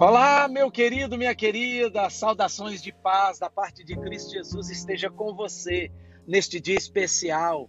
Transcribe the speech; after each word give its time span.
Olá, 0.00 0.48
meu 0.48 0.70
querido, 0.70 1.18
minha 1.18 1.34
querida, 1.34 2.08
saudações 2.08 2.80
de 2.80 2.90
paz 2.90 3.38
da 3.38 3.50
parte 3.50 3.84
de 3.84 3.94
Cristo 3.94 4.32
Jesus 4.32 4.70
esteja 4.70 5.10
com 5.10 5.34
você 5.34 5.92
neste 6.26 6.58
dia 6.58 6.74
especial. 6.74 7.68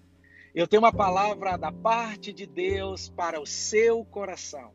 Eu 0.56 0.66
tenho 0.66 0.82
uma 0.82 0.94
palavra 0.94 1.58
da 1.58 1.74
parte 1.74 2.32
de 2.32 2.48
Deus 2.48 3.10
para 3.10 3.42
o 3.42 3.46
seu 3.46 4.06
coração. 4.06 4.72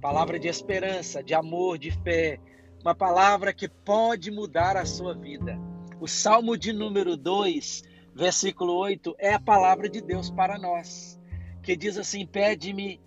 Palavra 0.00 0.38
de 0.38 0.48
esperança, 0.48 1.22
de 1.22 1.34
amor, 1.34 1.76
de 1.76 1.90
fé, 1.90 2.40
uma 2.80 2.94
palavra 2.94 3.52
que 3.52 3.68
pode 3.68 4.30
mudar 4.30 4.74
a 4.78 4.86
sua 4.86 5.12
vida. 5.12 5.58
O 6.00 6.08
Salmo 6.08 6.56
de 6.56 6.72
número 6.72 7.14
2, 7.14 7.82
versículo 8.14 8.72
8, 8.72 9.14
é 9.18 9.34
a 9.34 9.38
palavra 9.38 9.86
de 9.86 10.00
Deus 10.00 10.30
para 10.30 10.58
nós, 10.58 11.20
que 11.62 11.76
diz 11.76 11.98
assim: 11.98 12.26
Pede-me 12.26 12.98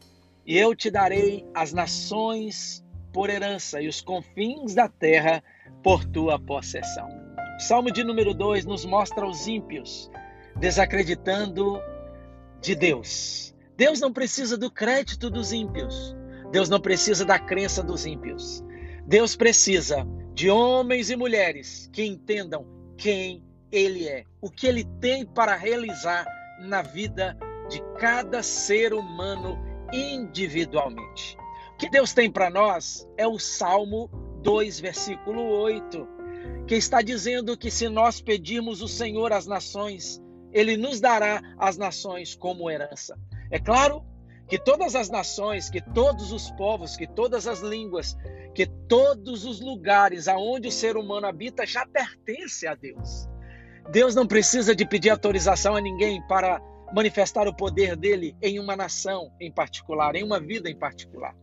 e 0.45 0.55
eu 0.55 0.75
te 0.75 0.91
darei 0.91 1.43
as 1.55 1.73
nações 1.73 2.83
por 3.13 3.29
herança 3.29 3.79
e 3.79 3.87
os 3.87 4.01
confins 4.01 4.73
da 4.73 4.89
terra 4.89 5.41
por 5.83 6.03
tua 6.03 6.39
possessão. 6.39 7.07
O 7.55 7.61
Salmo 7.61 7.91
de 7.91 8.03
número 8.03 8.33
2 8.33 8.65
nos 8.65 8.83
mostra 8.83 9.25
os 9.25 9.47
ímpios 9.47 10.09
desacreditando 10.57 11.79
de 12.59 12.75
Deus. 12.75 13.55
Deus 13.77 14.01
não 14.01 14.11
precisa 14.11 14.57
do 14.57 14.71
crédito 14.71 15.29
dos 15.29 15.53
ímpios. 15.53 16.15
Deus 16.51 16.67
não 16.67 16.79
precisa 16.79 17.23
da 17.23 17.37
crença 17.37 17.83
dos 17.83 18.05
ímpios. 18.05 18.63
Deus 19.05 19.35
precisa 19.35 20.05
de 20.33 20.49
homens 20.49 21.09
e 21.09 21.15
mulheres 21.15 21.89
que 21.93 22.03
entendam 22.03 22.65
quem 22.97 23.43
Ele 23.71 24.07
é, 24.07 24.23
o 24.41 24.49
que 24.49 24.65
Ele 24.65 24.83
tem 24.99 25.25
para 25.25 25.55
realizar 25.55 26.25
na 26.59 26.81
vida 26.81 27.37
de 27.69 27.81
cada 27.99 28.41
ser 28.41 28.93
humano 28.93 29.59
individualmente 29.91 31.37
que 31.83 31.89
Deus 31.89 32.13
tem 32.13 32.31
para 32.31 32.49
nós 32.49 33.05
é 33.17 33.27
o 33.27 33.37
Salmo 33.37 34.09
2, 34.41 34.79
versículo 34.79 35.41
8, 35.41 36.07
que 36.65 36.75
está 36.75 37.01
dizendo 37.01 37.57
que 37.57 37.69
se 37.69 37.89
nós 37.89 38.21
pedirmos 38.21 38.81
o 38.81 38.87
Senhor 38.87 39.33
às 39.33 39.45
nações, 39.45 40.17
ele 40.53 40.77
nos 40.77 41.01
dará 41.01 41.41
as 41.57 41.75
nações 41.75 42.35
como 42.35 42.71
herança. 42.71 43.19
É 43.51 43.59
claro 43.59 44.01
que 44.47 44.57
todas 44.57 44.95
as 44.95 45.09
nações, 45.09 45.69
que 45.69 45.81
todos 45.81 46.31
os 46.31 46.49
povos, 46.51 46.95
que 46.95 47.05
todas 47.05 47.47
as 47.47 47.59
línguas, 47.59 48.15
que 48.55 48.65
todos 48.65 49.43
os 49.43 49.59
lugares 49.59 50.29
aonde 50.29 50.69
o 50.69 50.71
ser 50.71 50.95
humano 50.95 51.27
habita 51.27 51.65
já 51.65 51.85
pertence 51.85 52.65
a 52.65 52.75
Deus. 52.75 53.27
Deus 53.91 54.15
não 54.15 54.25
precisa 54.25 54.73
de 54.73 54.87
pedir 54.87 55.09
autorização 55.09 55.75
a 55.75 55.81
ninguém 55.81 56.25
para 56.29 56.61
manifestar 56.95 57.45
o 57.45 57.53
poder 57.53 57.97
dele 57.97 58.37
em 58.41 58.57
uma 58.57 58.73
nação 58.73 59.33
em 59.37 59.51
particular, 59.51 60.15
em 60.15 60.23
uma 60.23 60.39
vida 60.39 60.69
em 60.69 60.79
particular. 60.79 61.35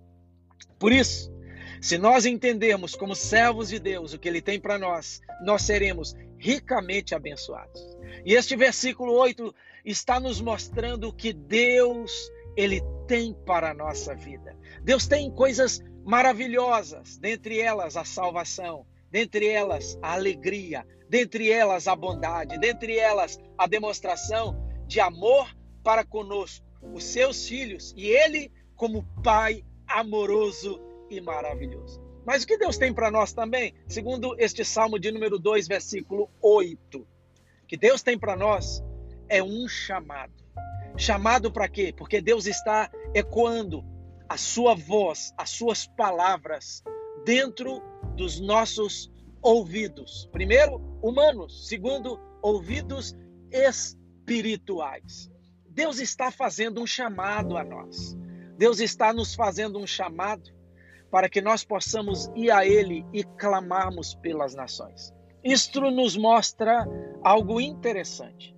Por 0.79 0.93
isso, 0.93 1.33
se 1.81 1.97
nós 1.97 2.27
entendermos 2.27 2.95
como 2.95 3.15
servos 3.15 3.69
de 3.71 3.79
Deus 3.79 4.13
o 4.13 4.19
que 4.19 4.29
ele 4.29 4.43
tem 4.43 4.61
para 4.61 4.79
nós, 4.79 5.21
nós 5.43 5.63
seremos 5.63 6.15
ricamente 6.39 7.15
abençoados. 7.15 7.81
E 8.25 8.35
este 8.35 8.55
versículo 8.57 9.13
8 9.13 9.55
está 9.85 10.21
nos 10.21 10.41
mostrando 10.41 11.09
o 11.09 11.13
que 11.13 11.33
Deus 11.33 12.13
ele 12.57 12.83
tem 13.07 13.35
para 13.47 13.71
a 13.71 13.75
nossa 13.75 14.15
vida. 14.15 14.57
Deus 14.83 15.07
tem 15.07 15.31
coisas 15.31 15.83
maravilhosas, 16.05 17.17
dentre 17.19 17.61
elas 17.61 17.97
a 17.97 18.05
salvação, 18.05 18.87
dentre 19.11 19.47
elas 19.49 19.99
a 20.03 20.13
alegria, 20.13 20.87
dentre 21.09 21.51
elas 21.51 21.89
a 21.89 21.97
bondade, 21.97 22.59
dentre 22.59 22.97
elas 22.97 23.39
a 23.57 23.67
demonstração 23.67 24.57
de 24.87 25.01
amor 25.01 25.49
para 25.83 26.05
conosco, 26.05 26.67
os 26.93 27.05
seus 27.05 27.47
filhos, 27.47 27.95
e 27.97 28.07
ele 28.07 28.53
como 28.77 29.07
pai 29.23 29.65
amoroso 29.91 30.81
e 31.09 31.21
maravilhoso. 31.21 32.01
Mas 32.25 32.43
o 32.43 32.47
que 32.47 32.59
Deus 32.59 32.77
tem 32.77 32.93
para 32.93 33.11
nós 33.11 33.33
também, 33.33 33.75
segundo 33.89 34.35
este 34.39 34.65
Salmo 34.65 34.99
de 34.99 35.11
número 35.11 35.39
2, 35.39 35.67
versículo 35.67 36.31
8, 36.41 37.07
que 37.67 37.77
Deus 37.77 38.03
tem 38.03 38.19
para 38.19 38.37
nós 38.37 38.83
é 39.29 39.43
um 39.43 39.67
chamado. 39.69 40.33
Chamado 40.97 41.51
para 41.51 41.69
quê? 41.69 41.95
Porque 41.97 42.21
Deus 42.21 42.47
está 42.47 42.91
ecoando 43.15 43.85
a 44.29 44.37
sua 44.37 44.75
voz, 44.75 45.33
as 45.37 45.51
suas 45.51 45.87
palavras 45.87 46.83
dentro 47.25 47.83
dos 48.17 48.41
nossos 48.41 49.11
ouvidos. 49.43 50.29
Primeiro, 50.33 50.77
humanos. 51.03 51.69
Segundo, 51.69 52.19
ouvidos 52.43 53.17
espirituais. 53.51 55.31
Deus 55.69 55.99
está 55.99 56.31
fazendo 56.31 56.81
um 56.83 56.87
chamado 56.87 57.57
a 57.57 57.65
nós. 57.65 58.17
Deus 58.61 58.79
está 58.79 59.11
nos 59.11 59.35
fazendo 59.35 59.79
um 59.79 59.87
chamado 59.87 60.51
para 61.11 61.31
que 61.31 61.41
nós 61.41 61.65
possamos 61.65 62.31
ir 62.37 62.51
a 62.51 62.67
Ele 62.67 63.07
e 63.11 63.25
clamarmos 63.25 64.15
pelas 64.15 64.55
nações. 64.55 65.15
Isto 65.43 65.81
nos 65.91 66.15
mostra 66.15 66.87
algo 67.23 67.59
interessante. 67.59 68.55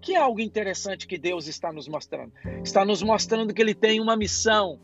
Que 0.00 0.16
é 0.16 0.18
algo 0.18 0.40
interessante 0.40 1.06
que 1.06 1.16
Deus 1.16 1.46
está 1.46 1.72
nos 1.72 1.86
mostrando? 1.86 2.32
Está 2.64 2.84
nos 2.84 3.00
mostrando 3.00 3.54
que 3.54 3.62
Ele 3.62 3.76
tem 3.76 4.00
uma 4.00 4.16
missão 4.16 4.80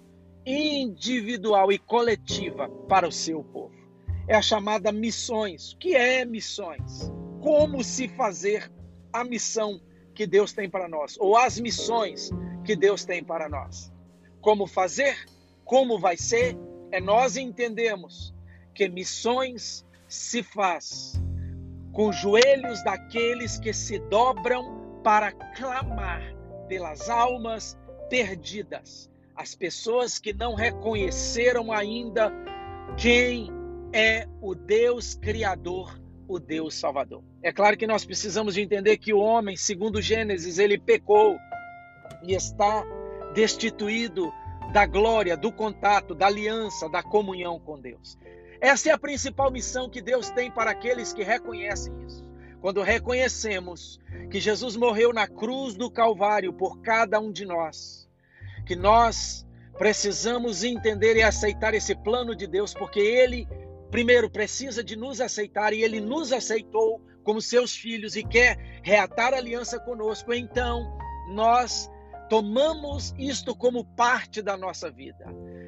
individual 0.47 1.73
e 1.73 1.77
coletiva 1.77 2.69
para 2.89 3.09
o 3.09 3.13
seu 3.13 3.43
povo. 3.43 3.75
É 4.29 4.37
a 4.37 4.43
chamada 4.43 4.93
missões. 4.93 5.73
O 5.73 5.79
que 5.79 5.97
é 5.97 6.25
missões? 6.25 7.13
Como 7.41 7.83
se 7.83 8.07
fazer 8.07 8.71
a 9.13 9.25
missão 9.25 9.81
que 10.15 10.29
Deus 10.29 10.53
tem 10.53 10.71
para 10.71 10.89
nós, 10.89 11.17
ou 11.19 11.37
as 11.37 11.59
missões 11.59 12.31
que 12.65 12.77
Deus 12.77 13.05
tem 13.05 13.25
para 13.25 13.49
nós 13.49 13.91
como 14.41 14.67
fazer, 14.67 15.17
como 15.65 15.99
vai 15.99 16.17
ser, 16.17 16.56
é 16.91 17.01
nós 17.01 17.37
entendemos 17.37 18.34
que 18.75 18.89
missões 18.89 19.84
se 20.09 20.43
faz 20.43 21.21
com 21.93 22.12
joelhos 22.12 22.83
daqueles 22.84 23.59
que 23.59 23.73
se 23.73 23.99
dobram 23.99 25.01
para 25.03 25.33
clamar 25.33 26.34
pelas 26.69 27.09
almas 27.09 27.77
perdidas, 28.09 29.11
as 29.34 29.55
pessoas 29.55 30.19
que 30.19 30.33
não 30.33 30.55
reconheceram 30.55 31.72
ainda 31.72 32.33
quem 32.97 33.51
é 33.93 34.28
o 34.41 34.55
Deus 34.55 35.15
Criador, 35.15 36.01
o 36.28 36.39
Deus 36.39 36.75
Salvador. 36.75 37.22
É 37.43 37.53
claro 37.53 37.77
que 37.77 37.87
nós 37.87 38.05
precisamos 38.05 38.55
de 38.55 38.61
entender 38.61 38.99
que 38.99 39.12
o 39.12 39.19
homem, 39.19 39.57
segundo 39.57 40.01
Gênesis, 40.01 40.59
ele 40.59 40.78
pecou 40.78 41.39
e 42.22 42.34
está 42.34 42.84
destituído 43.35 44.33
da 44.73 44.87
glória, 44.87 45.37
do 45.37 45.51
contato, 45.53 46.15
da 46.15 46.27
aliança, 46.27 46.89
da 46.89 47.03
comunhão 47.03 47.59
com 47.59 47.79
Deus. 47.79 48.17
Essa 48.61 48.91
é 48.91 48.93
a 48.93 48.99
principal 48.99 49.51
missão 49.51 49.89
que 49.89 50.03
Deus 50.03 50.31
tem 50.31 50.51
para 50.51 50.71
aqueles 50.71 51.13
que 51.13 51.23
reconhecem 51.23 51.93
isso. 52.07 52.23
Quando 52.61 52.83
reconhecemos 52.83 53.99
que 54.31 54.39
Jesus 54.39 54.77
morreu 54.77 55.13
na 55.13 55.27
cruz 55.27 55.75
do 55.75 55.91
Calvário 55.91 56.53
por 56.53 56.81
cada 56.81 57.19
um 57.19 57.33
de 57.33 57.47
nós, 57.47 58.09
que 58.67 58.77
nós 58.77 59.47
precisamos 59.79 60.63
entender 60.63 61.17
e 61.17 61.23
aceitar 61.23 61.73
esse 61.73 61.95
plano 61.95 62.37
de 62.37 62.47
Deus, 62.47 62.75
porque 62.75 63.01
Ele, 63.01 63.49
primeiro, 63.91 64.29
precisa 64.29 64.85
de 64.85 64.95
nos 64.95 65.23
aceitar 65.23 65.73
e 65.73 65.83
Ele 65.83 66.01
nos 66.01 66.33
aceitou 66.33 67.01
como 67.25 67.41
seus 67.41 67.75
filhos 67.75 68.15
e 68.15 68.23
quer 68.23 68.59
reatar 68.83 69.33
aliança 69.33 69.81
conosco. 69.81 70.35
Então, 70.35 70.99
nós 71.33 71.91
tomamos 72.31 73.13
isto 73.19 73.57
como 73.57 73.85
parte 73.85 74.41
da 74.41 74.57
nossa 74.57 74.89
vida, 74.89 75.27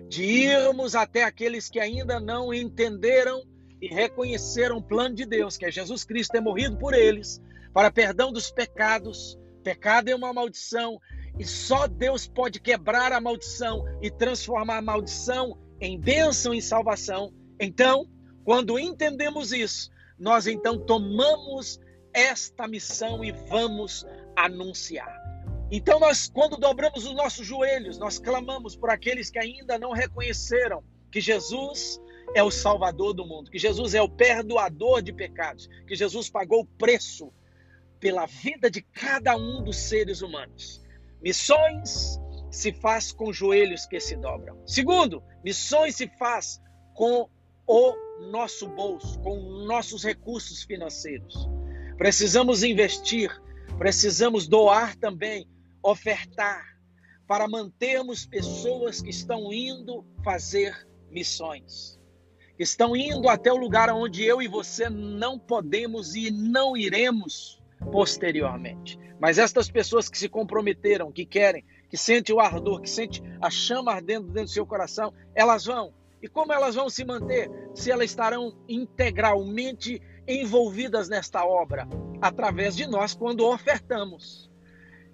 de 0.08 0.22
irmos 0.22 0.94
até 0.94 1.24
aqueles 1.24 1.68
que 1.68 1.80
ainda 1.80 2.20
não 2.20 2.54
entenderam 2.54 3.42
e 3.80 3.88
reconheceram 3.88 4.76
o 4.76 4.82
plano 4.82 5.16
de 5.16 5.26
Deus, 5.26 5.56
que 5.56 5.66
é 5.66 5.72
Jesus 5.72 6.04
Cristo 6.04 6.30
ter 6.30 6.40
morrido 6.40 6.78
por 6.78 6.94
eles, 6.94 7.42
para 7.74 7.90
perdão 7.90 8.32
dos 8.32 8.52
pecados. 8.52 9.36
Pecado 9.64 10.08
é 10.08 10.14
uma 10.14 10.32
maldição 10.32 11.00
e 11.36 11.44
só 11.44 11.88
Deus 11.88 12.28
pode 12.28 12.60
quebrar 12.60 13.12
a 13.12 13.20
maldição 13.20 13.84
e 14.00 14.08
transformar 14.08 14.78
a 14.78 14.82
maldição 14.82 15.58
em 15.80 15.98
bênção 15.98 16.54
e 16.54 16.62
salvação. 16.62 17.34
Então, 17.58 18.06
quando 18.44 18.78
entendemos 18.78 19.52
isso, 19.52 19.90
nós 20.16 20.46
então 20.46 20.78
tomamos 20.78 21.80
esta 22.14 22.68
missão 22.68 23.24
e 23.24 23.32
vamos 23.32 24.06
anunciar. 24.36 25.21
Então, 25.74 25.98
nós, 25.98 26.28
quando 26.28 26.58
dobramos 26.58 27.06
os 27.06 27.14
nossos 27.14 27.46
joelhos, 27.46 27.96
nós 27.96 28.18
clamamos 28.18 28.76
por 28.76 28.90
aqueles 28.90 29.30
que 29.30 29.38
ainda 29.38 29.78
não 29.78 29.92
reconheceram 29.92 30.84
que 31.10 31.18
Jesus 31.18 31.98
é 32.34 32.42
o 32.42 32.50
Salvador 32.50 33.14
do 33.14 33.26
mundo, 33.26 33.50
que 33.50 33.58
Jesus 33.58 33.94
é 33.94 34.02
o 34.02 34.08
perdoador 34.08 35.00
de 35.00 35.14
pecados, 35.14 35.70
que 35.88 35.94
Jesus 35.94 36.28
pagou 36.28 36.60
o 36.60 36.66
preço 36.66 37.32
pela 37.98 38.26
vida 38.26 38.70
de 38.70 38.82
cada 38.82 39.34
um 39.34 39.64
dos 39.64 39.78
seres 39.78 40.20
humanos. 40.20 40.82
Missões 41.22 42.20
se 42.50 42.70
faz 42.74 43.10
com 43.10 43.32
joelhos 43.32 43.86
que 43.86 43.98
se 43.98 44.14
dobram. 44.14 44.58
Segundo, 44.66 45.22
missões 45.42 45.96
se 45.96 46.06
faz 46.18 46.60
com 46.92 47.30
o 47.66 47.94
nosso 48.30 48.68
bolso, 48.68 49.18
com 49.20 49.40
nossos 49.64 50.04
recursos 50.04 50.64
financeiros. 50.64 51.48
Precisamos 51.96 52.62
investir, 52.62 53.30
precisamos 53.78 54.46
doar 54.46 54.94
também 54.96 55.48
ofertar 55.82 56.78
para 57.26 57.48
mantermos 57.48 58.26
pessoas 58.26 59.00
que 59.00 59.10
estão 59.10 59.52
indo 59.52 60.04
fazer 60.22 60.86
missões. 61.10 61.98
que 62.56 62.62
estão 62.62 62.94
indo 62.94 63.28
até 63.28 63.50
o 63.50 63.56
lugar 63.56 63.88
onde 63.90 64.22
eu 64.22 64.42
e 64.42 64.46
você 64.46 64.90
não 64.90 65.38
podemos 65.38 66.14
e 66.14 66.30
não 66.30 66.76
iremos 66.76 67.62
posteriormente. 67.90 68.98
Mas 69.18 69.38
estas 69.38 69.70
pessoas 69.70 70.08
que 70.08 70.18
se 70.18 70.28
comprometeram, 70.28 71.10
que 71.10 71.24
querem, 71.24 71.64
que 71.88 71.96
sentem 71.96 72.34
o 72.34 72.40
ardor, 72.40 72.82
que 72.82 72.90
sentem 72.90 73.22
a 73.40 73.48
chama 73.48 73.92
ardendo 73.92 74.26
dentro 74.26 74.44
do 74.44 74.50
seu 74.50 74.66
coração, 74.66 75.12
elas 75.34 75.64
vão. 75.64 75.94
E 76.20 76.28
como 76.28 76.52
elas 76.52 76.74
vão 76.74 76.90
se 76.90 77.04
manter 77.04 77.50
se 77.74 77.90
elas 77.90 78.10
estarão 78.10 78.54
integralmente 78.68 80.00
envolvidas 80.28 81.08
nesta 81.08 81.44
obra? 81.44 81.88
Através 82.20 82.76
de 82.76 82.86
nós, 82.86 83.14
quando 83.14 83.46
ofertamos. 83.46 84.51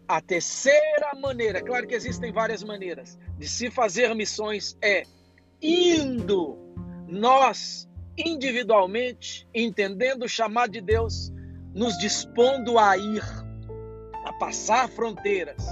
A 0.09 0.23
terceira 0.23 1.13
maneira, 1.21 1.63
claro 1.63 1.87
que 1.87 1.95
existem 1.95 2.33
várias 2.33 2.65
maneiras 2.65 3.19
de 3.39 3.47
se 3.47 3.71
fazer 3.71 4.15
missões, 4.15 4.75
é 4.83 5.03
indo 5.61 6.57
nós 7.07 7.87
individualmente, 8.17 9.47
entendendo 9.55 10.25
o 10.25 10.29
chamado 10.29 10.73
de 10.73 10.81
Deus, 10.81 11.31
nos 11.75 11.97
dispondo 11.99 12.79
a 12.79 12.97
ir, 12.97 13.23
a 14.25 14.33
passar 14.33 14.89
fronteiras, 14.89 15.63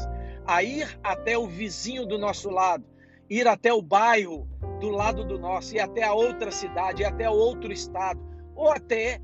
a 0.46 0.62
ir 0.62 0.98
até 1.02 1.38
o 1.38 1.46
vizinho 1.46 2.04
do 2.04 2.18
nosso 2.18 2.50
lado, 2.50 2.84
ir 3.28 3.48
até 3.48 3.72
o 3.72 3.80
bairro 3.80 4.46
do 4.80 4.90
lado 4.90 5.24
do 5.24 5.38
nosso, 5.38 5.74
ir 5.74 5.80
até 5.80 6.04
a 6.04 6.12
outra 6.12 6.52
cidade, 6.52 7.02
ir 7.02 7.06
até 7.06 7.28
outro 7.28 7.72
estado, 7.72 8.20
ou 8.54 8.70
até 8.70 9.18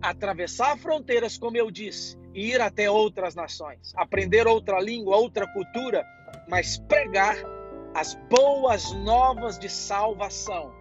atravessar 0.00 0.78
fronteiras, 0.78 1.36
como 1.36 1.56
eu 1.56 1.70
disse, 1.72 2.16
e 2.16 2.23
ir 2.34 2.60
até 2.60 2.90
outras 2.90 3.34
nações, 3.34 3.92
aprender 3.96 4.46
outra 4.46 4.80
língua, 4.80 5.16
outra 5.16 5.46
cultura, 5.52 6.04
mas 6.48 6.78
pregar 6.78 7.36
as 7.94 8.14
boas 8.28 8.92
novas 8.92 9.58
de 9.58 9.68
salvação, 9.68 10.74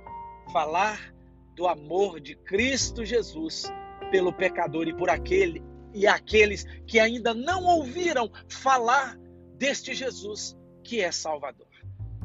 falar 0.51 1.13
do 1.55 1.67
amor 1.67 2.19
de 2.19 2.35
Cristo 2.35 3.05
Jesus 3.05 3.71
pelo 4.09 4.33
pecador 4.33 4.87
e 4.87 4.95
por 4.95 5.09
aquele 5.09 5.63
e 5.93 6.07
aqueles 6.07 6.65
que 6.87 6.99
ainda 6.99 7.33
não 7.33 7.63
ouviram 7.63 8.31
falar 8.47 9.15
deste 9.57 9.93
Jesus 9.93 10.57
que 10.83 11.01
é 11.01 11.11
Salvador. 11.11 11.67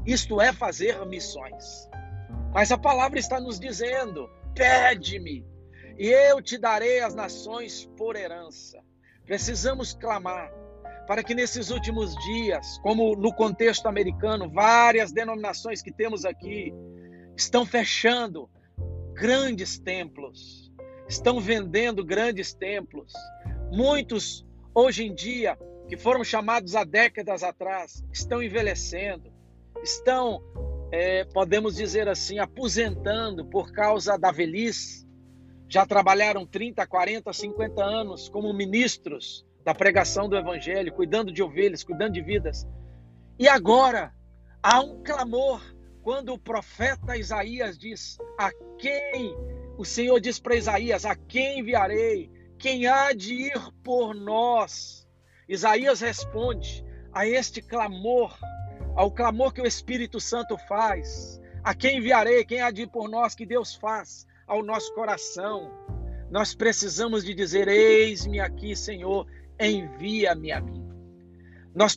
Isto 0.07 0.41
é 0.41 0.53
fazer 0.53 1.05
missões. 1.07 1.89
Mas 2.53 2.73
a 2.73 2.79
palavra 2.79 3.19
está 3.19 3.39
nos 3.39 3.61
dizendo: 3.61 4.29
pede-me, 4.55 5.45
e 5.99 6.09
eu 6.09 6.41
te 6.41 6.57
darei 6.57 7.01
as 7.01 7.15
nações 7.15 7.85
por 7.97 8.17
herança. 8.17 8.83
Precisamos 9.29 9.93
clamar 9.93 10.51
para 11.07 11.23
que 11.23 11.35
nesses 11.35 11.71
últimos 11.71 12.15
dias, 12.25 12.79
como 12.79 13.15
no 13.15 13.31
contexto 13.31 13.87
americano, 13.87 14.51
várias 14.51 15.13
denominações 15.13 15.83
que 15.83 15.93
temos 15.93 16.25
aqui 16.25 16.73
estão 17.37 17.67
fechando 17.67 18.49
grandes 19.13 19.79
templos, 19.79 20.73
estão 21.07 21.41
vendendo 21.41 22.03
grandes 22.03 22.55
templos. 22.55 23.13
Muitos, 23.71 24.47
hoje 24.75 25.05
em 25.05 25.15
dia, 25.15 25.59
que 25.89 25.97
foram 25.97 26.25
chamados 26.25 26.75
há 26.75 26.83
décadas 26.83 27.43
atrás, 27.43 28.03
estão 28.11 28.43
envelhecendo, 28.43 29.31
estão, 29.83 30.43
é, 30.91 31.27
podemos 31.27 31.77
dizer 31.77 32.09
assim, 32.09 32.39
aposentando 32.39 33.45
por 33.45 33.73
causa 33.73 34.17
da 34.17 34.31
velhice, 34.31 35.08
já 35.69 35.85
trabalharam 35.85 36.47
30, 36.47 36.87
40, 36.87 37.33
50 37.33 37.85
anos 37.85 38.29
como 38.29 38.53
ministros 38.55 39.45
da 39.63 39.75
pregação 39.75 40.29
do 40.29 40.37
evangelho, 40.37 40.93
cuidando 40.93 41.31
de 41.31 41.43
ovelhas, 41.43 41.85
cuidando 41.85 42.15
de 42.15 42.23
vidas. 42.23 42.67
E 43.39 43.47
agora 43.47 44.15
há 44.63 44.81
um 44.81 45.03
clamor 45.03 45.61
quando 46.03 46.33
o 46.33 46.39
profeta 46.39 47.19
Isaías 47.19 47.77
diz: 47.77 48.17
A 48.39 48.51
quem 48.79 49.37
o 49.77 49.85
Senhor 49.85 50.19
diz 50.21 50.41
para 50.41 50.57
Isaías: 50.57 51.05
A 51.05 51.15
quem 51.15 51.61
enviarei? 51.61 52.31
Quem 52.59 52.87
há 52.87 53.13
de 53.13 53.35
ir 53.35 53.73
por 53.85 54.15
nós? 54.15 55.07
Isaías 55.47 56.01
responde 56.01 56.85
a 57.13 57.27
este 57.27 57.61
clamor, 57.61 58.37
ao 58.97 59.11
clamor 59.13 59.53
que 59.53 59.61
o 59.61 59.67
Espírito 59.67 60.19
Santo 60.19 60.57
faz. 60.57 61.39
A 61.63 61.75
quem 61.75 61.99
enviarei? 61.99 62.45
Quem 62.45 62.61
há 62.61 62.71
de 62.71 62.83
ir 62.83 62.89
por 62.89 63.09
nós? 63.09 63.35
Que 63.35 63.45
Deus 63.45 63.75
faz 63.75 64.27
ao 64.49 64.65
nosso 64.65 64.93
coração. 64.95 65.71
Nós 66.31 66.55
precisamos 66.55 67.25
de 67.25 67.35
dizer: 67.35 67.69
Eis-me 67.69 68.41
aqui, 68.41 68.75
Senhor, 68.75 69.27
envia-me 69.61 70.51
a 70.51 70.61
mim. 70.61 70.89
Nós 71.75 71.97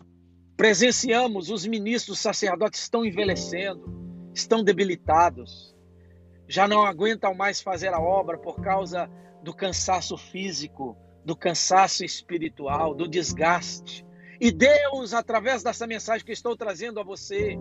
presenciamos 0.56 1.50
os 1.50 1.66
ministros 1.66 2.18
os 2.18 2.22
sacerdotes 2.22 2.82
estão 2.82 3.04
envelhecendo, 3.04 4.30
estão 4.34 4.64
debilitados, 4.64 5.76
já 6.48 6.68
não 6.68 6.86
aguentam 6.86 7.34
mais 7.34 7.62
fazer 7.62 7.94
a 7.94 8.00
obra 8.00 8.38
por 8.38 8.62
causa 8.62 9.10
do 9.42 9.54
cansaço 9.54 10.18
físico, 10.18 10.96
do 11.26 11.36
cansaço 11.36 12.04
espiritual, 12.04 12.94
do 12.94 13.08
desgaste. 13.08 14.06
E 14.40 14.52
Deus, 14.52 15.14
através 15.14 15.64
dessa 15.64 15.88
mensagem 15.88 16.26
que 16.26 16.32
estou 16.32 16.56
trazendo 16.56 17.00
a 17.00 17.04
você, 17.04 17.58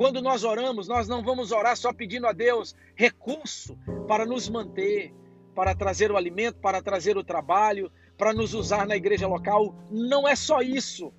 quando 0.00 0.22
nós 0.22 0.44
oramos, 0.44 0.88
nós 0.88 1.06
não 1.06 1.22
vamos 1.22 1.52
orar 1.52 1.76
só 1.76 1.92
pedindo 1.92 2.26
a 2.26 2.32
Deus 2.32 2.74
recurso 2.94 3.76
para 4.08 4.24
nos 4.24 4.48
manter, 4.48 5.12
para 5.54 5.74
trazer 5.74 6.10
o 6.10 6.16
alimento, 6.16 6.58
para 6.58 6.80
trazer 6.80 7.18
o 7.18 7.22
trabalho, 7.22 7.92
para 8.16 8.32
nos 8.32 8.54
usar 8.54 8.86
na 8.86 8.96
igreja 8.96 9.28
local. 9.28 9.74
Não 9.90 10.26
é 10.26 10.34
só 10.34 10.62
isso. 10.62 11.12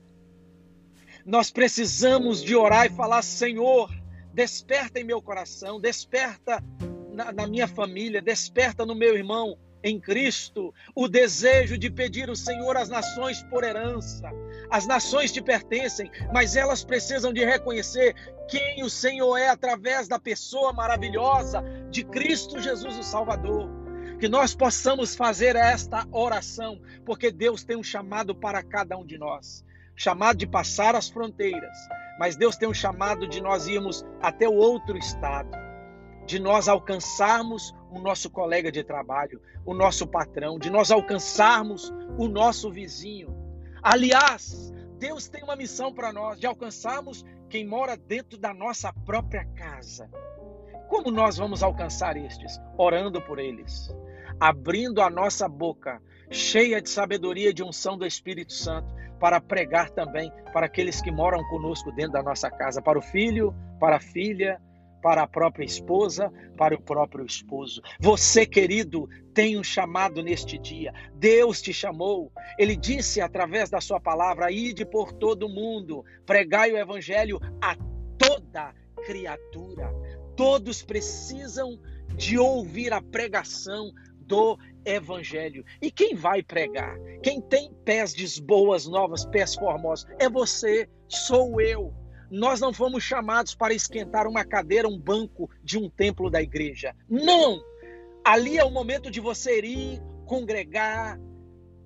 Nós 1.23 1.51
precisamos 1.51 2.41
de 2.43 2.55
orar 2.55 2.87
e 2.87 2.89
falar: 2.89 3.21
Senhor, 3.21 3.87
desperta 4.33 4.99
em 4.99 5.03
meu 5.03 5.21
coração, 5.21 5.79
desperta 5.79 6.59
na, 7.11 7.31
na 7.31 7.45
minha 7.45 7.67
família, 7.67 8.19
desperta 8.19 8.83
no 8.83 8.95
meu 8.95 9.15
irmão 9.15 9.59
em 9.83 9.99
Cristo 9.99 10.73
o 10.95 11.07
desejo 11.07 11.77
de 11.77 11.89
pedir 11.89 12.29
o 12.29 12.35
Senhor 12.35 12.77
às 12.77 12.89
nações 12.89 13.43
por 13.43 13.63
herança. 13.63 14.29
As 14.69 14.85
nações 14.85 15.31
te 15.31 15.41
pertencem, 15.41 16.09
mas 16.33 16.55
elas 16.55 16.83
precisam 16.83 17.33
de 17.33 17.43
reconhecer 17.43 18.15
quem 18.49 18.83
o 18.83 18.89
Senhor 18.89 19.37
é 19.37 19.49
através 19.49 20.07
da 20.07 20.19
pessoa 20.19 20.73
maravilhosa 20.73 21.63
de 21.89 22.03
Cristo 22.03 22.61
Jesus, 22.61 22.97
o 22.97 23.03
Salvador. 23.03 23.69
Que 24.19 24.29
nós 24.29 24.53
possamos 24.53 25.15
fazer 25.15 25.55
esta 25.55 26.07
oração, 26.11 26.79
porque 27.05 27.31
Deus 27.31 27.63
tem 27.63 27.75
um 27.75 27.83
chamado 27.83 28.35
para 28.35 28.61
cada 28.61 28.97
um 28.97 29.05
de 29.05 29.17
nós 29.17 29.63
chamado 29.93 30.37
de 30.37 30.47
passar 30.47 30.95
as 30.95 31.09
fronteiras, 31.09 31.77
mas 32.17 32.35
Deus 32.35 32.57
tem 32.57 32.67
um 32.67 32.73
chamado 32.73 33.27
de 33.27 33.39
nós 33.39 33.67
irmos 33.67 34.03
até 34.19 34.49
o 34.49 34.53
outro 34.53 34.97
estado 34.97 35.51
de 36.25 36.39
nós 36.39 36.67
alcançarmos 36.67 37.73
o 37.91 37.99
nosso 37.99 38.29
colega 38.29 38.71
de 38.71 38.83
trabalho, 38.83 39.41
o 39.65 39.73
nosso 39.73 40.07
patrão, 40.07 40.57
de 40.57 40.69
nós 40.69 40.91
alcançarmos 40.91 41.93
o 42.17 42.27
nosso 42.27 42.71
vizinho. 42.71 43.35
Aliás, 43.83 44.71
Deus 44.97 45.27
tem 45.27 45.43
uma 45.43 45.55
missão 45.55 45.93
para 45.93 46.13
nós 46.13 46.39
de 46.39 46.47
alcançarmos 46.47 47.25
quem 47.49 47.67
mora 47.67 47.97
dentro 47.97 48.37
da 48.37 48.53
nossa 48.53 48.93
própria 49.05 49.45
casa. 49.55 50.09
Como 50.87 51.11
nós 51.11 51.37
vamos 51.37 51.61
alcançar 51.61 52.15
estes? 52.15 52.59
Orando 52.77 53.21
por 53.21 53.39
eles, 53.39 53.93
abrindo 54.39 55.01
a 55.01 55.09
nossa 55.09 55.47
boca, 55.47 56.01
cheia 56.29 56.81
de 56.81 56.89
sabedoria 56.89 57.49
e 57.49 57.53
de 57.53 57.63
unção 57.63 57.97
do 57.97 58.05
Espírito 58.05 58.53
Santo, 58.53 58.93
para 59.19 59.41
pregar 59.41 59.89
também 59.89 60.31
para 60.53 60.65
aqueles 60.65 61.01
que 61.01 61.11
moram 61.11 61.43
conosco 61.49 61.91
dentro 61.91 62.13
da 62.13 62.23
nossa 62.23 62.49
casa, 62.49 62.81
para 62.81 62.97
o 62.97 63.01
filho, 63.01 63.53
para 63.79 63.97
a 63.97 63.99
filha, 63.99 64.61
para 65.01 65.23
a 65.23 65.27
própria 65.27 65.65
esposa, 65.65 66.31
para 66.57 66.75
o 66.75 66.81
próprio 66.81 67.25
esposo. 67.25 67.81
Você, 67.99 68.45
querido, 68.45 69.07
tem 69.33 69.57
um 69.57 69.63
chamado 69.63 70.21
neste 70.21 70.57
dia. 70.57 70.93
Deus 71.15 71.61
te 71.61 71.73
chamou. 71.73 72.31
Ele 72.57 72.75
disse 72.75 73.19
através 73.19 73.69
da 73.69 73.81
sua 73.81 73.99
palavra: 73.99 74.51
ide 74.51 74.85
por 74.85 75.11
todo 75.11 75.47
o 75.47 75.49
mundo, 75.49 76.03
pregai 76.25 76.71
o 76.71 76.77
evangelho 76.77 77.39
a 77.61 77.75
toda 78.17 78.73
criatura. 79.05 79.91
Todos 80.35 80.81
precisam 80.81 81.79
de 82.15 82.37
ouvir 82.37 82.93
a 82.93 83.01
pregação 83.01 83.91
do 84.19 84.57
evangelho. 84.85 85.65
E 85.81 85.91
quem 85.91 86.15
vai 86.15 86.41
pregar? 86.41 86.97
Quem 87.21 87.41
tem 87.41 87.73
pés 87.83 88.13
de 88.13 88.41
boas 88.41 88.87
novas, 88.87 89.25
pés 89.25 89.55
formosos? 89.55 90.07
É 90.19 90.29
você, 90.29 90.89
sou 91.07 91.59
eu. 91.59 91.93
Nós 92.31 92.61
não 92.61 92.71
fomos 92.71 93.03
chamados 93.03 93.53
para 93.53 93.73
esquentar 93.73 94.25
uma 94.25 94.45
cadeira, 94.45 94.87
um 94.87 94.97
banco 94.97 95.49
de 95.61 95.77
um 95.77 95.89
templo 95.89 96.29
da 96.29 96.41
igreja. 96.41 96.95
Não! 97.09 97.61
Ali 98.23 98.57
é 98.57 98.63
o 98.63 98.71
momento 98.71 99.11
de 99.11 99.19
você 99.19 99.59
ir 99.59 100.01
congregar, 100.25 101.19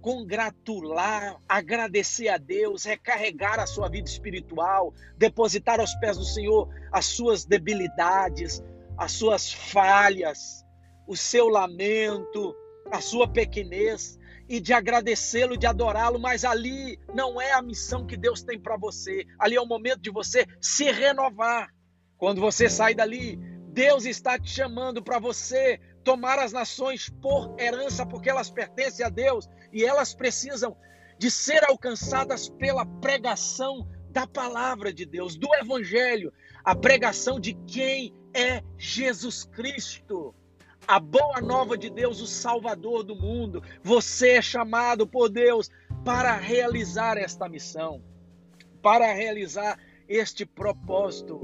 congratular, 0.02 1.42
agradecer 1.50 2.28
a 2.28 2.38
Deus, 2.38 2.84
recarregar 2.84 3.60
a 3.60 3.66
sua 3.66 3.90
vida 3.90 4.08
espiritual, 4.08 4.94
depositar 5.18 5.80
aos 5.80 5.96
pés 5.96 6.16
do 6.16 6.24
Senhor 6.24 6.70
as 6.92 7.06
suas 7.06 7.44
debilidades, 7.44 8.64
as 9.00 9.14
suas 9.14 9.52
falhas, 9.52 10.64
o 11.08 11.18
seu 11.18 11.48
lamento, 11.48 12.56
a 12.92 13.02
sua 13.02 13.28
pequenez, 13.28 14.20
e 14.48 14.60
de 14.60 14.74
agradecê-lo, 14.74 15.58
de 15.58 15.66
adorá-lo, 15.66 16.20
mas 16.20 16.46
ali 16.46 17.00
não 17.14 17.42
é 17.42 17.54
a 17.54 17.62
missão 17.62 18.06
que 18.06 18.16
Deus 18.16 18.44
tem 18.44 18.60
para 18.60 18.78
você. 18.78 19.26
Ali 19.40 19.56
é 19.56 19.62
o 19.62 19.66
momento 19.66 20.02
de 20.02 20.12
você 20.12 20.46
se 20.62 20.92
renovar. 20.92 21.74
Quando 22.18 22.40
você 22.40 22.70
sai 22.70 22.94
dali 22.94 23.40
Deus 23.76 24.06
está 24.06 24.40
te 24.40 24.50
chamando 24.50 25.04
para 25.04 25.20
você 25.20 25.82
tomar 26.02 26.40
as 26.40 26.54
nações 26.54 27.10
por 27.10 27.54
herança, 27.60 28.06
porque 28.06 28.30
elas 28.30 28.50
pertencem 28.50 29.06
a 29.06 29.10
Deus 29.10 29.50
e 29.74 29.84
elas 29.84 30.16
precisam 30.16 30.78
de 31.20 31.30
ser 31.30 31.62
alcançadas 31.70 32.48
pela 32.48 32.86
pregação 32.86 33.86
da 34.12 34.26
palavra 34.26 34.94
de 34.94 35.06
Deus, 35.06 35.36
do 35.36 35.54
Evangelho, 35.56 36.32
a 36.64 36.74
pregação 36.74 37.38
de 37.38 37.54
quem 37.68 38.14
é 38.34 38.64
Jesus 38.78 39.44
Cristo. 39.44 40.34
A 40.88 41.00
boa 41.00 41.42
nova 41.42 41.76
de 41.76 41.90
Deus, 41.90 42.22
o 42.22 42.28
Salvador 42.28 43.04
do 43.04 43.16
mundo. 43.16 43.64
Você 43.82 44.34
é 44.34 44.42
chamado 44.42 45.08
por 45.08 45.30
Deus 45.30 45.72
para 46.04 46.36
realizar 46.36 47.18
esta 47.18 47.50
missão, 47.50 48.04
para 48.84 49.12
realizar 49.12 49.80
este 50.08 50.46
propósito. 50.46 51.42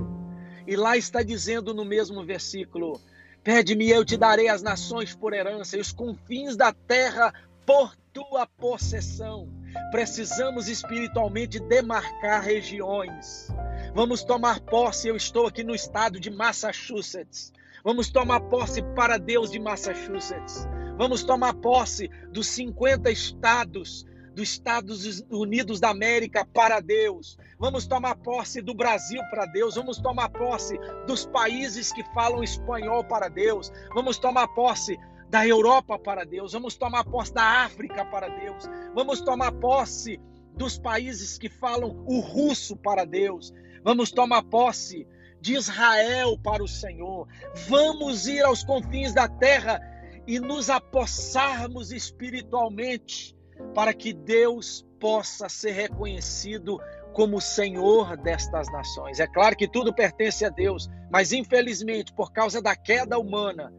E 0.67 0.75
lá 0.75 0.95
está 0.95 1.23
dizendo 1.23 1.73
no 1.73 1.83
mesmo 1.83 2.23
versículo: 2.23 3.01
Pede-me, 3.43 3.89
eu 3.89 4.05
te 4.05 4.15
darei 4.15 4.47
as 4.47 4.61
nações 4.61 5.15
por 5.15 5.33
herança 5.33 5.75
e 5.75 5.79
os 5.79 5.91
confins 5.91 6.55
da 6.55 6.71
terra 6.71 7.33
por 7.65 7.95
tua 8.13 8.45
possessão. 8.45 9.49
Precisamos 9.89 10.67
espiritualmente 10.67 11.59
demarcar 11.59 12.43
regiões. 12.43 13.47
Vamos 13.95 14.23
tomar 14.23 14.59
posse. 14.59 15.07
Eu 15.07 15.15
estou 15.15 15.47
aqui 15.47 15.63
no 15.63 15.73
estado 15.73 16.19
de 16.19 16.29
Massachusetts. 16.29 17.51
Vamos 17.83 18.09
tomar 18.09 18.41
posse 18.41 18.81
para 18.95 19.17
Deus 19.17 19.51
de 19.51 19.59
Massachusetts. 19.59 20.67
Vamos 20.97 21.23
tomar 21.23 21.53
posse 21.55 22.09
dos 22.31 22.47
50 22.47 23.09
estados 23.09 24.05
dos 24.33 24.49
Estados 24.49 25.23
Unidos 25.29 25.79
da 25.79 25.89
América 25.89 26.45
para 26.45 26.79
Deus. 26.79 27.37
Vamos 27.59 27.85
tomar 27.85 28.15
posse 28.15 28.61
do 28.61 28.73
Brasil 28.73 29.21
para 29.29 29.45
Deus. 29.45 29.75
Vamos 29.75 29.97
tomar 29.97 30.29
posse 30.29 30.79
dos 31.05 31.25
países 31.25 31.91
que 31.91 32.03
falam 32.13 32.43
espanhol 32.43 33.03
para 33.03 33.27
Deus. 33.27 33.71
Vamos 33.93 34.17
tomar 34.17 34.47
posse 34.49 34.97
da 35.29 35.45
Europa 35.45 35.99
para 35.99 36.23
Deus. 36.23 36.53
Vamos 36.53 36.75
tomar 36.75 37.03
posse 37.03 37.33
da 37.33 37.63
África 37.63 38.05
para 38.05 38.29
Deus. 38.29 38.69
Vamos 38.95 39.21
tomar 39.21 39.51
posse 39.53 40.19
dos 40.55 40.77
países 40.77 41.37
que 41.37 41.49
falam 41.49 42.03
o 42.05 42.19
russo 42.19 42.75
para 42.75 43.05
Deus. 43.05 43.53
Vamos 43.83 44.11
tomar 44.11 44.43
posse 44.43 45.07
de 45.41 45.55
Israel 45.55 46.37
para 46.37 46.63
o 46.63 46.67
Senhor. 46.67 47.27
Vamos 47.67 48.27
ir 48.27 48.43
aos 48.43 48.63
confins 48.63 49.13
da 49.13 49.27
terra 49.27 49.81
e 50.27 50.39
nos 50.39 50.69
apossarmos 50.69 51.91
espiritualmente 51.91 53.35
para 53.73 53.93
que 53.93 54.13
Deus 54.13 54.85
possa 54.99 55.49
ser 55.49 55.71
reconhecido 55.71 56.79
como 57.11 57.41
Senhor 57.41 58.15
destas 58.17 58.71
nações. 58.71 59.19
É 59.19 59.27
claro 59.27 59.55
que 59.55 59.67
tudo 59.67 59.93
pertence 59.93 60.45
a 60.45 60.49
Deus, 60.49 60.87
mas 61.11 61.31
infelizmente, 61.31 62.13
por 62.13 62.31
causa 62.31 62.61
da 62.61 62.75
queda 62.75 63.17
humana, 63.17 63.73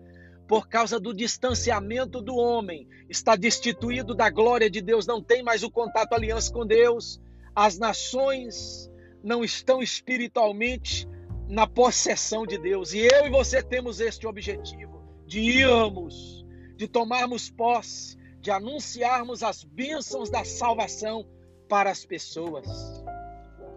por 0.49 0.69
causa 0.69 1.00
do 1.00 1.14
distanciamento 1.14 2.21
do 2.21 2.35
homem, 2.35 2.87
está 3.09 3.37
destituído 3.37 4.14
da 4.14 4.28
glória 4.28 4.69
de 4.69 4.83
Deus, 4.83 5.07
não 5.07 5.23
tem 5.23 5.42
mais 5.42 5.62
o 5.62 5.71
contato, 5.71 6.12
aliança 6.12 6.52
com 6.52 6.66
Deus. 6.66 7.21
As 7.54 7.78
nações 7.78 8.90
não 9.23 9.45
estão 9.45 9.83
espiritualmente 9.83 11.09
na 11.52 11.66
possessão 11.66 12.47
de 12.47 12.56
Deus. 12.56 12.94
E 12.94 13.00
eu 13.00 13.26
e 13.26 13.30
você 13.30 13.62
temos 13.62 14.00
este 14.00 14.26
objetivo 14.26 15.02
de 15.26 15.38
irmos, 15.38 16.47
de 16.76 16.88
tomarmos 16.88 17.50
posse, 17.50 18.16
de 18.40 18.50
anunciarmos 18.50 19.42
as 19.42 19.62
bênçãos 19.62 20.30
da 20.30 20.44
salvação 20.44 21.28
para 21.68 21.90
as 21.90 22.06
pessoas. 22.06 22.66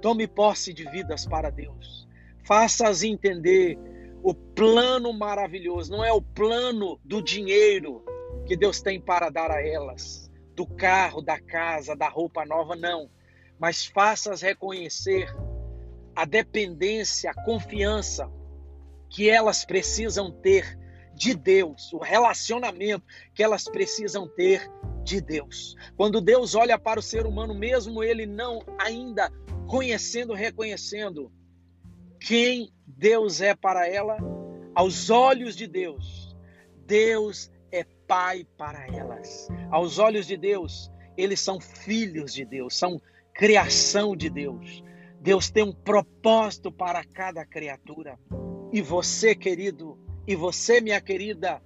Tome 0.01 0.25
posse 0.25 0.74
de 0.74 0.89
vidas 0.89 1.25
para 1.25 1.50
Deus. 1.50 2.08
Faça-as 2.46 3.03
entender 3.03 3.77
o 4.24 4.34
plano 4.34 5.12
maravilhoso. 5.12 5.91
Não 5.91 6.03
é 6.03 6.13
o 6.13 6.22
plano 6.22 6.98
do 7.03 7.22
dinheiro 7.22 8.05
que 8.48 8.55
Deus 8.55 8.82
tem 8.82 9.01
para 9.01 9.29
dar 9.29 9.51
a 9.51 9.62
elas, 9.62 10.32
do 10.55 10.65
carro, 10.65 11.22
da 11.22 11.41
casa, 11.41 11.94
da 11.94 12.08
roupa 12.08 12.46
nova, 12.46 12.74
não. 12.74 13.10
Mas 13.60 13.86
faça-as 13.86 14.41
reconhecer 14.41 15.27
a 16.15 16.25
dependência, 16.25 17.31
a 17.31 17.43
confiança 17.43 18.31
que 19.10 19.29
elas 19.29 19.65
precisam 19.65 20.31
ter 20.31 20.77
de 21.13 21.34
Deus, 21.34 21.93
o 21.93 21.98
relacionamento 21.98 23.05
que 23.34 23.43
elas 23.43 23.65
precisam 23.65 24.27
ter 24.27 24.69
de 25.03 25.22
Deus. 25.22 25.75
Quando 25.95 26.19
Deus 26.19 26.55
olha 26.55 26.77
para 26.77 27.00
o 27.00 27.03
ser 27.03 27.25
humano, 27.25 27.53
mesmo 27.53 28.03
ele 28.03 28.25
não 28.25 28.62
ainda 28.77 29.31
conhecendo, 29.67 30.34
reconhecendo 30.34 31.31
quem 32.19 32.74
Deus 32.86 33.39
é 33.39 33.55
para 33.55 33.88
ela, 33.88 34.17
aos 34.74 35.10
olhos 35.10 35.55
de 35.55 35.67
Deus, 35.67 36.36
Deus 36.86 37.51
é 37.72 37.84
pai 38.07 38.45
para 38.57 38.86
elas. 38.88 39.48
Aos 39.72 40.00
olhos 40.00 40.27
de 40.27 40.36
Deus, 40.36 40.91
eles 41.17 41.39
são 41.39 41.60
filhos 41.60 42.34
de 42.34 42.43
Deus, 42.43 42.77
são 42.77 43.01
criação 43.34 44.15
de 44.15 44.29
Deus. 44.29 44.84
Deus 45.25 45.50
tem 45.50 45.63
um 45.63 45.74
propósito 45.74 46.72
para 46.72 47.03
cada 47.03 47.44
criatura. 47.44 48.20
E 48.72 48.79
você, 48.79 49.34
querido, 49.34 49.98
e 50.27 50.36
você, 50.36 50.79
minha 50.79 51.01
querida, 51.01 51.63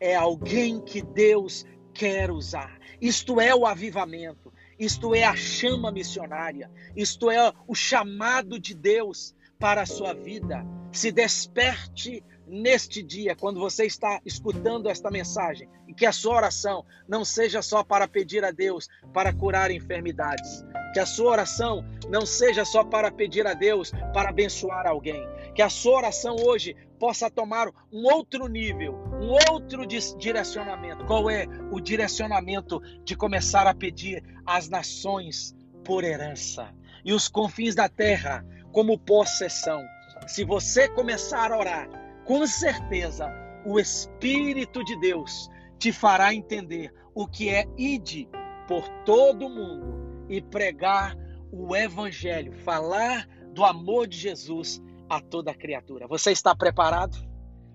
é 0.00 0.16
alguém 0.16 0.80
que 0.80 1.00
Deus 1.00 1.64
quer 1.94 2.28
usar. 2.28 2.76
Isto 3.00 3.40
é 3.40 3.54
o 3.54 3.64
avivamento, 3.64 4.52
isto 4.76 5.14
é 5.14 5.22
a 5.22 5.36
chama 5.36 5.92
missionária, 5.92 6.68
isto 6.96 7.30
é 7.30 7.52
o 7.68 7.74
chamado 7.74 8.58
de 8.58 8.74
Deus 8.74 9.32
para 9.58 9.82
a 9.82 9.86
sua 9.86 10.12
vida. 10.12 10.64
Se 10.92 11.10
desperte 11.10 12.22
neste 12.46 13.02
dia, 13.02 13.34
quando 13.34 13.58
você 13.58 13.84
está 13.84 14.20
escutando 14.24 14.88
esta 14.88 15.10
mensagem, 15.10 15.68
e 15.88 15.92
que 15.92 16.06
a 16.06 16.12
sua 16.12 16.36
oração 16.36 16.84
não 17.08 17.24
seja 17.24 17.60
só 17.60 17.82
para 17.82 18.06
pedir 18.06 18.44
a 18.44 18.50
Deus 18.50 18.88
para 19.12 19.32
curar 19.32 19.70
enfermidades, 19.70 20.64
que 20.92 21.00
a 21.00 21.06
sua 21.06 21.32
oração 21.32 21.84
não 22.08 22.24
seja 22.24 22.64
só 22.64 22.84
para 22.84 23.10
pedir 23.10 23.46
a 23.46 23.54
Deus 23.54 23.90
para 24.12 24.30
abençoar 24.30 24.86
alguém, 24.86 25.26
que 25.54 25.62
a 25.62 25.68
sua 25.68 25.96
oração 25.96 26.36
hoje 26.36 26.76
possa 26.98 27.30
tomar 27.30 27.68
um 27.92 28.04
outro 28.04 28.46
nível, 28.46 28.94
um 29.20 29.52
outro 29.52 29.84
direcionamento. 29.86 31.04
Qual 31.04 31.28
é 31.28 31.46
o 31.70 31.80
direcionamento 31.80 32.80
de 33.04 33.16
começar 33.16 33.66
a 33.66 33.74
pedir 33.74 34.22
às 34.46 34.68
nações 34.68 35.54
por 35.84 36.04
herança 36.04 36.74
e 37.04 37.12
os 37.12 37.28
confins 37.28 37.74
da 37.74 37.88
terra 37.88 38.44
como 38.76 38.98
possessão? 38.98 39.88
Se 40.26 40.44
você 40.44 40.86
começar 40.86 41.50
a 41.50 41.58
orar 41.58 41.88
com 42.26 42.46
certeza 42.46 43.26
o 43.64 43.80
Espírito 43.80 44.84
de 44.84 45.00
Deus 45.00 45.48
te 45.78 45.90
fará 45.90 46.34
entender 46.34 46.92
o 47.14 47.26
que 47.26 47.48
é 47.48 47.64
ide 47.78 48.28
por 48.68 48.86
todo 49.06 49.46
o 49.46 49.48
mundo 49.48 50.26
e 50.28 50.42
pregar 50.42 51.16
o 51.50 51.74
Evangelho, 51.74 52.52
falar 52.52 53.26
do 53.54 53.64
amor 53.64 54.06
de 54.06 54.18
Jesus 54.18 54.78
a 55.08 55.22
toda 55.22 55.54
criatura. 55.54 56.06
Você 56.06 56.32
está 56.32 56.54
preparado? 56.54 57.16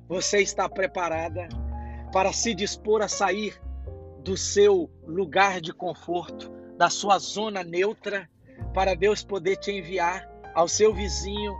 Você 0.07 0.39
está 0.39 0.69
preparada 0.69 1.49
para 2.13 2.31
se 2.31 2.53
dispor 2.53 3.01
a 3.01 3.07
sair 3.07 3.59
do 4.23 4.37
seu 4.37 4.87
lugar 5.03 5.61
de 5.61 5.73
conforto, 5.73 6.51
da 6.77 6.91
sua 6.91 7.17
zona 7.17 7.63
neutra, 7.63 8.29
para 8.71 8.93
Deus 8.93 9.23
poder 9.23 9.55
te 9.55 9.71
enviar 9.71 10.30
ao 10.53 10.67
seu 10.67 10.93
vizinho, 10.93 11.53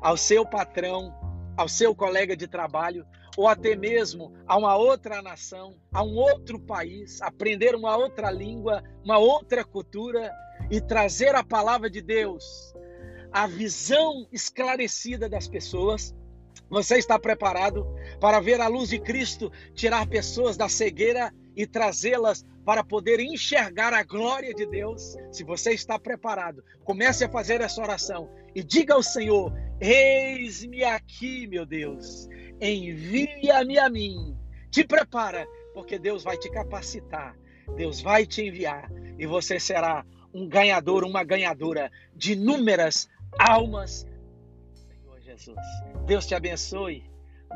ao 0.00 0.16
seu 0.16 0.46
patrão, 0.46 1.14
ao 1.56 1.68
seu 1.68 1.94
colega 1.94 2.36
de 2.36 2.46
trabalho 2.46 3.06
ou 3.36 3.46
até 3.46 3.76
mesmo 3.76 4.32
a 4.46 4.56
uma 4.56 4.76
outra 4.76 5.20
nação, 5.20 5.76
a 5.92 6.02
um 6.02 6.16
outro 6.16 6.58
país, 6.58 7.20
aprender 7.20 7.74
uma 7.74 7.94
outra 7.96 8.30
língua, 8.30 8.82
uma 9.04 9.18
outra 9.18 9.62
cultura 9.62 10.32
e 10.70 10.80
trazer 10.80 11.34
a 11.34 11.44
palavra 11.44 11.90
de 11.90 12.00
Deus, 12.00 12.74
a 13.30 13.46
visão 13.46 14.26
esclarecida 14.32 15.28
das 15.28 15.46
pessoas. 15.46 16.14
Você 16.70 16.96
está 16.96 17.18
preparado 17.18 17.86
para 18.18 18.40
ver 18.40 18.60
a 18.60 18.68
luz 18.68 18.88
de 18.88 18.98
Cristo 18.98 19.52
tirar 19.74 20.06
pessoas 20.06 20.56
da 20.56 20.68
cegueira 20.68 21.32
e 21.56 21.66
trazê-las 21.66 22.44
para 22.64 22.84
poder 22.84 23.18
enxergar 23.18 23.94
a 23.94 24.02
glória 24.02 24.52
de 24.52 24.66
Deus? 24.66 25.16
Se 25.32 25.42
você 25.42 25.72
está 25.72 25.98
preparado, 25.98 26.62
comece 26.84 27.24
a 27.24 27.28
fazer 27.28 27.60
essa 27.60 27.80
oração 27.80 28.30
e 28.54 28.62
diga 28.62 28.94
ao 28.94 29.02
Senhor: 29.02 29.52
Eis-me 29.80 30.84
aqui, 30.84 31.46
meu 31.46 31.64
Deus, 31.64 32.28
envia-me 32.60 33.78
a 33.78 33.88
mim. 33.88 34.36
Te 34.70 34.84
prepara, 34.84 35.46
porque 35.72 35.98
Deus 35.98 36.22
vai 36.22 36.36
te 36.36 36.50
capacitar, 36.50 37.36
Deus 37.76 38.00
vai 38.00 38.26
te 38.26 38.42
enviar 38.42 38.90
e 39.18 39.26
você 39.26 39.58
será 39.58 40.04
um 40.32 40.46
ganhador, 40.46 41.04
uma 41.04 41.24
ganhadora 41.24 41.90
de 42.14 42.34
inúmeras 42.34 43.08
almas. 43.38 44.06
Senhor 44.74 45.20
Jesus, 45.20 45.56
Deus 46.06 46.26
te 46.26 46.34
abençoe. 46.34 47.10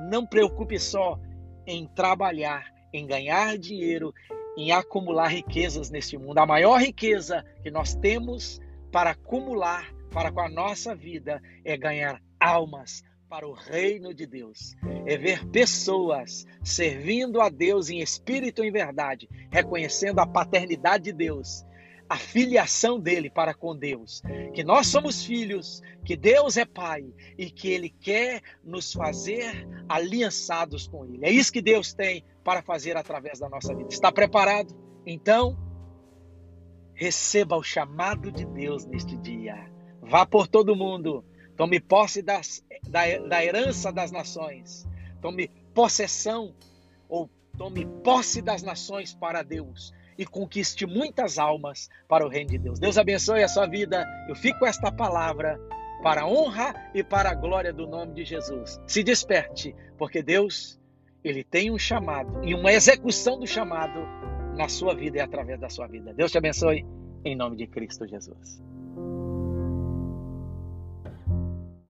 Não 0.08 0.26
preocupe 0.26 0.78
só 0.78 1.18
em 1.66 1.86
trabalhar, 1.86 2.64
em 2.92 3.06
ganhar 3.06 3.56
dinheiro, 3.58 4.12
em 4.56 4.72
acumular 4.72 5.28
riquezas 5.28 5.90
neste 5.90 6.18
mundo. 6.18 6.38
A 6.38 6.46
maior 6.46 6.80
riqueza 6.80 7.44
que 7.62 7.70
nós 7.70 7.94
temos 7.94 8.60
para 8.90 9.10
acumular 9.10 9.92
para 10.10 10.32
com 10.32 10.40
a 10.40 10.48
nossa 10.48 10.94
vida 10.94 11.40
é 11.64 11.76
ganhar 11.76 12.20
almas 12.38 13.02
para 13.28 13.46
o 13.46 13.52
reino 13.52 14.12
de 14.12 14.26
Deus. 14.26 14.74
É 15.06 15.16
ver 15.16 15.46
pessoas 15.46 16.44
servindo 16.64 17.40
a 17.40 17.48
Deus 17.48 17.88
em 17.88 18.00
espírito 18.00 18.64
e 18.64 18.68
em 18.68 18.72
verdade, 18.72 19.28
reconhecendo 19.52 20.18
a 20.18 20.26
paternidade 20.26 21.04
de 21.04 21.12
Deus, 21.12 21.64
a 22.08 22.16
filiação 22.16 22.98
dele 22.98 23.30
para 23.30 23.54
com 23.54 23.76
Deus, 23.76 24.20
que 24.52 24.64
nós 24.64 24.88
somos 24.88 25.24
filhos, 25.24 25.80
que 26.04 26.16
Deus 26.16 26.56
é 26.56 26.64
Pai 26.64 27.04
e 27.38 27.48
que 27.48 27.68
Ele 27.68 27.88
quer 27.88 28.42
nos 28.64 28.92
fazer 28.92 29.64
aliançados 29.88 30.88
com 30.88 31.04
Ele. 31.04 31.24
É 31.24 31.30
isso 31.30 31.52
que 31.52 31.62
Deus 31.62 31.94
tem 31.94 32.24
para 32.50 32.62
fazer 32.62 32.96
através 32.96 33.38
da 33.38 33.48
nossa 33.48 33.72
vida. 33.72 33.90
Está 33.90 34.10
preparado? 34.10 34.74
Então, 35.06 35.56
receba 36.92 37.56
o 37.56 37.62
chamado 37.62 38.32
de 38.32 38.44
Deus 38.44 38.84
neste 38.86 39.16
dia. 39.16 39.70
Vá 40.02 40.26
por 40.26 40.48
todo 40.48 40.74
mundo 40.74 41.24
Tome 41.60 41.78
posse 41.78 42.22
das, 42.22 42.64
da, 42.88 43.02
da 43.18 43.44
herança 43.44 43.92
das 43.92 44.10
nações. 44.10 44.88
Tome 45.20 45.48
possessão 45.74 46.54
ou 47.06 47.28
tome 47.58 47.84
posse 48.02 48.40
das 48.40 48.62
nações 48.62 49.12
para 49.12 49.42
Deus 49.42 49.92
e 50.16 50.24
conquiste 50.24 50.86
muitas 50.86 51.38
almas 51.38 51.90
para 52.08 52.24
o 52.24 52.30
reino 52.30 52.48
de 52.48 52.56
Deus. 52.56 52.78
Deus 52.78 52.96
abençoe 52.96 53.42
a 53.42 53.48
sua 53.48 53.66
vida. 53.66 54.06
Eu 54.26 54.34
fico 54.34 54.60
com 54.60 54.66
esta 54.66 54.90
palavra 54.90 55.60
para 56.02 56.22
a 56.22 56.26
honra 56.26 56.74
e 56.94 57.04
para 57.04 57.30
a 57.30 57.34
glória 57.34 57.74
do 57.74 57.86
nome 57.86 58.14
de 58.14 58.24
Jesus. 58.24 58.80
Se 58.86 59.02
desperte, 59.02 59.76
porque 59.98 60.22
Deus, 60.22 60.79
ele 61.22 61.44
tem 61.44 61.70
um 61.70 61.78
chamado 61.78 62.44
e 62.44 62.54
uma 62.54 62.72
execução 62.72 63.38
do 63.38 63.46
chamado 63.46 64.00
na 64.56 64.68
sua 64.68 64.94
vida 64.94 65.18
e 65.18 65.20
através 65.20 65.60
da 65.60 65.68
sua 65.68 65.86
vida. 65.86 66.12
Deus 66.12 66.30
te 66.30 66.38
abençoe 66.38 66.84
em 67.24 67.36
nome 67.36 67.56
de 67.56 67.66
Cristo 67.66 68.06
Jesus. 68.06 68.62